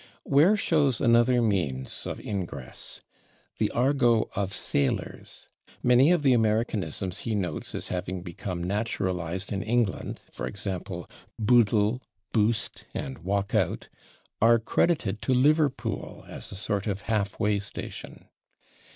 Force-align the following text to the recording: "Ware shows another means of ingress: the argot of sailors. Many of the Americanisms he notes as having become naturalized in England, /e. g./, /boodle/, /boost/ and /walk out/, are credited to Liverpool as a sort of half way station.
"Ware 0.25 0.57
shows 0.57 0.99
another 0.99 1.43
means 1.43 2.07
of 2.07 2.19
ingress: 2.19 3.01
the 3.59 3.69
argot 3.69 4.29
of 4.35 4.51
sailors. 4.51 5.47
Many 5.83 6.09
of 6.09 6.23
the 6.23 6.33
Americanisms 6.33 7.19
he 7.19 7.35
notes 7.35 7.75
as 7.75 7.89
having 7.89 8.23
become 8.23 8.63
naturalized 8.63 9.53
in 9.53 9.61
England, 9.61 10.23
/e. 10.33 10.47
g./, 10.47 11.13
/boodle/, 11.39 12.01
/boost/ 12.33 12.81
and 12.95 13.23
/walk 13.23 13.53
out/, 13.53 13.89
are 14.41 14.57
credited 14.57 15.21
to 15.21 15.35
Liverpool 15.35 16.25
as 16.27 16.51
a 16.51 16.55
sort 16.55 16.87
of 16.87 17.01
half 17.01 17.39
way 17.39 17.59
station. 17.59 18.25